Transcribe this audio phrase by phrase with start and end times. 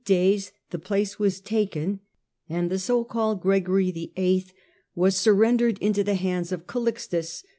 [0.05, 1.99] days the place was taken,
[2.49, 4.45] and the so called pope, 1121 Gregory VIII
[4.95, 7.43] wa,s surrendered into the hands of Calixtus.